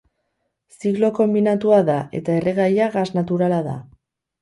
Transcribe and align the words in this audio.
Ziklo 0.77 1.11
konbinatua 1.19 1.83
da 1.91 1.99
eta 2.23 2.41
erregaia 2.41 2.91
gas 2.99 3.09
naturala 3.23 3.65
da. 3.73 3.81